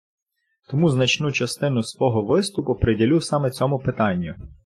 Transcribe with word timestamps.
Тому 0.67 0.89
значну 0.89 1.31
частину 1.31 1.83
свого 1.83 2.21
виступу 2.25 2.75
приділю 2.75 3.21
саме 3.21 3.51
цьому 3.51 3.79
питанню. 3.79 4.35